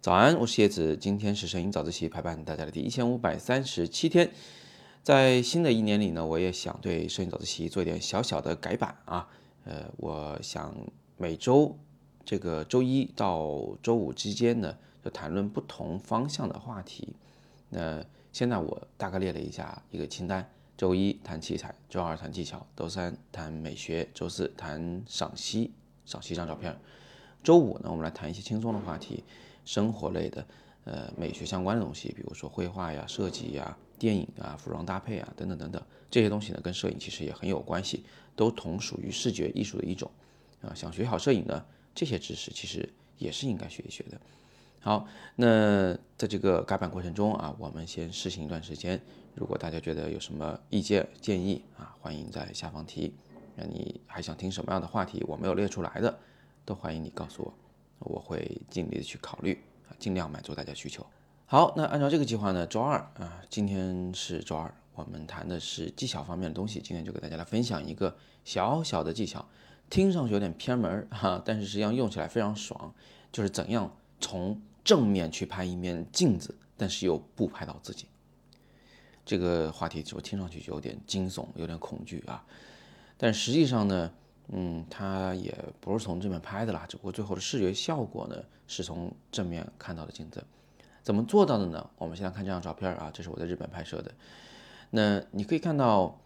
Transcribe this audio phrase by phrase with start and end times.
[0.00, 4.30] 早安，我是叶子，今天是摄影早自习陪伴大家的第一千五百三十七天。
[5.02, 9.28] 在新的一年里呢，我也想对摄影早自习做一点小小的改版啊。
[9.64, 10.74] 呃，我想
[11.16, 11.78] 每周
[12.24, 17.14] 这个周一到周五之间呢，就谈论不同方向的话题。
[17.68, 25.72] 那现在我大概列了一下一个清单：周一谈器材，周二谈技巧，周三谈美学，周四谈赏析，
[26.10, 26.76] 赏析一张照片。
[27.44, 29.22] 周五呢，我们来谈一些轻松的话题，
[29.64, 30.44] 生活类的，
[30.84, 33.76] 呃，美学相关的东西，比如说绘画呀、设计呀。
[34.00, 38.02] 电影啊，服装搭配啊，等等等等，这些东西呢，跟摄影其实也很有关系，
[38.34, 40.10] 都同属于视觉艺术的一种
[40.62, 40.72] 啊。
[40.74, 41.62] 想学好摄影呢，
[41.94, 44.18] 这些知识其实也是应该学一学的。
[44.80, 45.06] 好，
[45.36, 48.98] 那在这个改版过程中啊，我们先试行一段时间。
[49.34, 53.12] 如果大家觉得有什么意见建议啊，欢迎在下方提。
[53.60, 56.18] 那你还想听什么样的话题，我没有列出来的，
[56.64, 57.42] 都欢迎你告诉
[57.98, 61.04] 我，我会尽力的去考虑啊，尽量满足大家需求。
[61.44, 66.80] 好，那按照这个计划呢，周二啊，今天是周二，我们谈的是技巧方面的东西。
[66.80, 69.46] 今天就给大家来分享一个小小的技巧，
[69.90, 72.94] 听上去有点偏门哈，但是实际上用起来非常爽，
[73.30, 78.06] 就是怎样从正面去拍一面镜子，但是又不拍到自己。
[79.26, 82.42] 这个话题就听上去就有点惊悚，有点恐惧啊。
[83.22, 84.10] 但实际上呢，
[84.48, 90.42] 嗯，它也不是从正面拍的啦，只不过最后的视觉效果呢，是从正面看到的镜子。
[91.02, 91.90] 怎么做到的呢？
[91.98, 94.10] 我们先来看这张照片啊，这是我在日本拍摄的。
[94.88, 96.18] 那你可以看到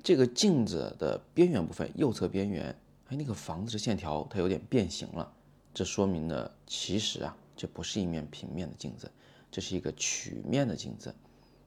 [0.00, 2.72] 这个镜子的边缘部分，右侧边缘，
[3.08, 5.32] 哎，那个房子的线条它有点变形了。
[5.74, 9.10] 这说明呢，其实啊，这不是一面平面的镜子，
[9.50, 11.12] 这是一个曲面的镜子，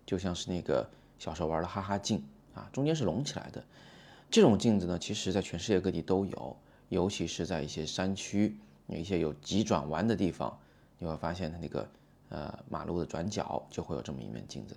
[0.06, 2.24] 就像是那个小时候玩的哈哈镜
[2.56, 3.62] 啊，中间是隆起来的。
[4.32, 6.58] 这种镜子呢，其实在全世界各地都有，
[6.90, 8.58] 尤其是在一些山区，
[8.88, 10.58] 有一些有急转弯的地方，
[10.98, 11.88] 你会发现它那个。
[12.34, 14.74] 呃，马路的转角就会有这么一面镜子，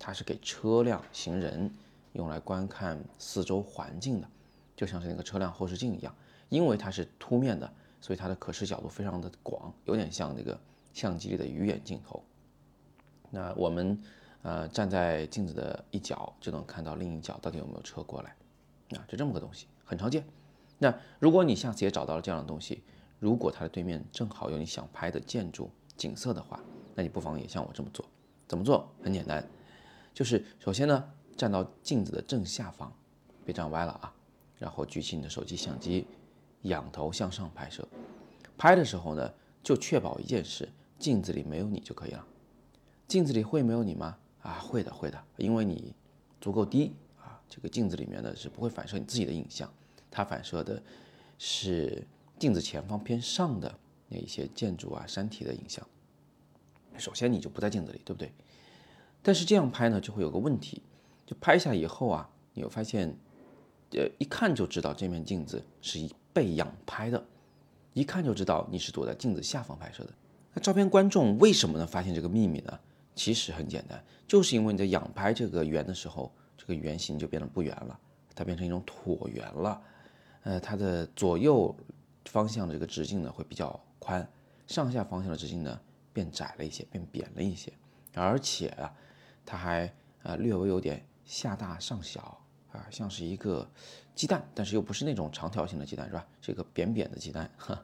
[0.00, 1.72] 它是给车辆、行人
[2.14, 4.28] 用来观看四周环境的，
[4.74, 6.12] 就像是那个车辆后视镜一样。
[6.48, 10.58] 因为它是凸面的，所以它的可视角度非常的广，有点像那个
[10.92, 12.20] 相机里的鱼眼镜头。
[13.30, 14.02] 那我们
[14.42, 18.34] 呃站在镜子的一角，就能看到另一角到底有没有车过来。
[18.90, 20.24] 啊，就这么个东西，很常见。
[20.78, 22.82] 那如果你下次也找到了这样的东西，
[23.18, 26.60] 如果它的对面正好有你想拍的建筑景色的话，
[26.94, 28.04] 那你不妨也像我这么做，
[28.46, 28.88] 怎么做？
[29.02, 29.44] 很简单，
[30.14, 32.92] 就是首先呢，站到镜子的正下方，
[33.44, 34.14] 别站歪了啊，
[34.58, 36.06] 然后举起你的手机相机，
[36.62, 37.86] 仰头向上拍摄。
[38.56, 39.32] 拍的时候呢，
[39.62, 40.68] 就确保一件事，
[40.98, 42.24] 镜子里没有你就可以了。
[43.06, 44.16] 镜子里会没有你吗？
[44.42, 45.92] 啊，会的，会的，因为你
[46.40, 46.94] 足够低，
[47.48, 49.72] 这个镜子里面呢是不会反射你自己的影像，
[50.10, 50.82] 它反射的
[51.38, 52.06] 是
[52.38, 53.74] 镜子前方偏上的
[54.08, 55.86] 那一些建筑啊、山体的影像。
[56.98, 58.32] 首先你就不在镜子里，对不对？
[59.22, 60.82] 但是这样拍呢，就会有个问题，
[61.26, 63.08] 就拍下以后啊，你会发现，
[63.92, 67.24] 呃，一看就知道这面镜子是被仰拍的，
[67.94, 70.12] 一看就知道你是躲在镜子下方拍摄的。
[70.54, 72.78] 那照片观众为什么能发现这个秘密呢？
[73.14, 76.32] 其实很简单，就是因为你在仰拍这个圆的时候，
[76.68, 77.98] 个圆形就变得不圆了，
[78.34, 79.82] 它变成一种椭圆了。
[80.44, 81.74] 呃，它的左右
[82.26, 84.28] 方向的这个直径呢会比较宽，
[84.68, 85.80] 上下方向的直径呢。
[86.10, 87.72] 变窄了一些，变扁了一些，
[88.14, 88.92] 而且啊，
[89.46, 89.86] 它还
[90.24, 92.40] 啊略微有点下大上小
[92.72, 93.70] 啊，像是一个
[94.16, 96.26] 鸡蛋，但是又不是那种长条形的鸡蛋，是吧？
[96.40, 97.80] 是一个扁扁的鸡蛋，哈，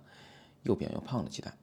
[0.65, 1.57] 又扁又胖的鸡蛋。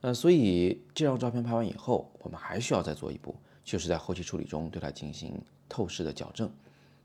[0.00, 3.36] 呃，所以这张照片拍完以后，我们还需要再做一步，
[3.70, 6.50] 就是在后期处理中对它进行透视的矫正。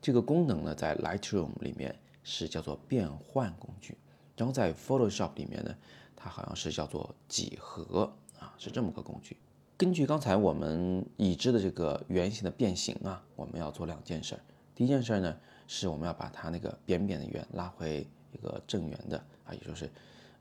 [0.02, 3.96] 这个功能呢，在 Lightroom 里面是叫做变换工具，
[4.36, 5.76] 然后在 Photoshop 里面呢，
[6.16, 8.12] 它好像是叫做几何。
[8.40, 9.38] 啊，是这么个工具。
[9.78, 14.42] 根据刚才我们已知的这个圆形的变形啊，我们要做两件事儿。
[14.74, 15.38] 第一件事儿呢，
[15.68, 19.86] 是我们要把它那个扁扁的圆拉回一个正圆的啊，也就是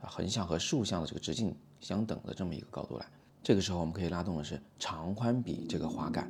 [0.01, 3.07] 啊横向和竖向的这个直径相等的这么一个高度来。
[3.45, 6.29] 这个时候我们可以拉动的是长宽比这个滑杆。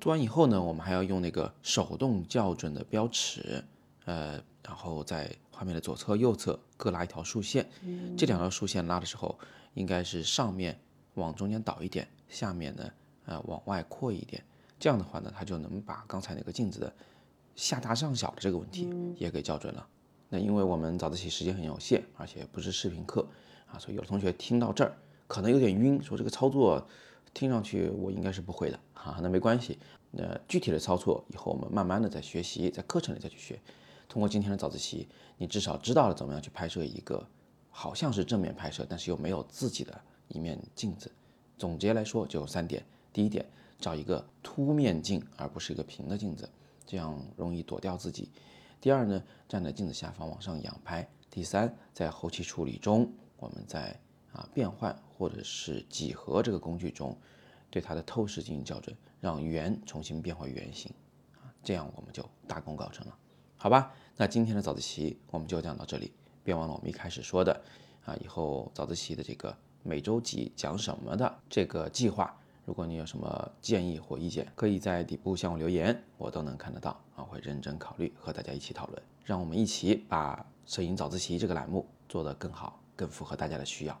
[0.00, 3.62] 做完以后呢，我们还要用那个手动校准的标尺，
[4.04, 7.68] 呃，然后在画面的左侧、右侧各拉一条竖线。
[8.16, 9.36] 这两条竖线拉的时候，
[9.74, 10.78] 应该是上面。
[11.14, 12.90] 往中间倒一点，下面呢，
[13.26, 14.42] 呃，往外扩一点，
[14.80, 16.92] 这样的话呢，它就能把刚才那个镜子的
[17.54, 19.86] 下大上小的这个问题也给校准了。
[20.28, 23.24] 那因为我们早自习时间很有限，而且不是视频课
[23.70, 24.96] 啊，所以有的同学听到这儿
[25.34, 26.86] 可能有点晕，说这个操作
[27.32, 29.76] 听上去我应该是不会的哈，那没关系，
[30.12, 33.58] 那具体的操作以后我们慢慢的在学习，在课程里再去学。
[34.08, 37.26] 通过今天的早自习，你至少知道了怎么样去拍摄一个
[37.68, 41.10] 好像是正面拍摄，但是又没有自己的一面镜子。
[41.58, 43.44] 总结来说就有三点：第一点，
[43.80, 46.48] 找一个凸面镜，而不是一个平的镜子，
[46.86, 48.28] 这样容易躲掉自己；
[48.80, 53.98] 第二呢，站在镜子下方往上仰拍；第三，在后期处理中，我们在
[54.34, 57.16] 啊变换或者是几何这个工具中，
[57.70, 60.92] 对它的透视进行校准，让圆重新变回圆形，
[61.36, 63.16] 啊，这样我们就大功告成了，
[63.56, 63.90] 好吧？
[64.16, 66.12] 那今天的早自习我们就讲到这里。
[66.42, 67.58] 别忘了我们一开始说的
[68.04, 83.98] 啊，以后早自习的这个每周几讲什么的这个计划，如果你有什么建议或意见，可以在底部向我留言，我都能看得到啊，会认真考虑和大家一起讨论，让我们一起把摄影早自习这个栏目做得更好，更符合大家的需要。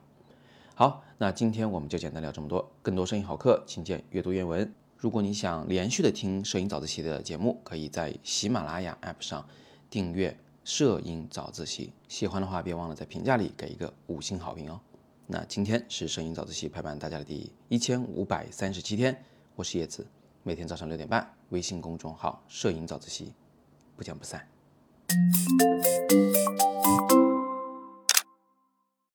[0.74, 4.72] 好，那今天我们就简单聊这么多，更多摄影好课，请见阅读原文。
[4.96, 9.46] 如果你想连续的听摄影早自习的节目，可以在喜马拉雅 APP 上
[9.88, 10.36] 订阅。
[10.64, 14.80] 摄影早自习，喜欢的话别忘了在评价里给一个五星好评哦。
[15.26, 19.14] 那今天是摄影早自习陪伴大家的第一千五百三十七天，
[19.56, 20.06] 我是叶子，
[20.42, 23.34] 每天早上六点半，微信公众号“摄影早自习”，
[23.94, 24.48] 不见不散。